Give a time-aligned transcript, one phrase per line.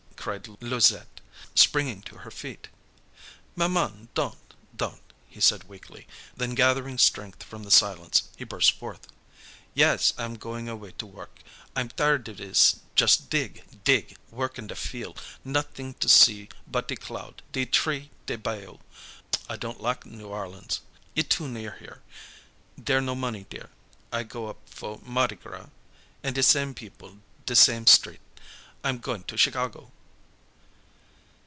[0.23, 1.19] cried Louisette,
[1.55, 2.67] springing to her feet.
[3.55, 6.05] "Maman, don't, don't!" he said weakly;
[6.37, 9.07] then gathering strength from the silence, he burst forth:
[9.73, 11.39] "Yaas, I 'm goin' away to work.
[11.75, 16.49] I 'm tired of dis, jus' dig, dig, work in de fiel', nothin' to see
[16.67, 18.77] but de cloud, de tree, de bayou.
[19.49, 20.81] I don't lak' New Orleans;
[21.15, 22.03] it too near here,
[22.83, 23.71] dere no mo' money dere.
[24.13, 25.69] I go up fo' Mardi Gras,
[26.21, 28.21] an' de same people, de same strit'.
[28.83, 29.91] I'm goin' to Chicago!"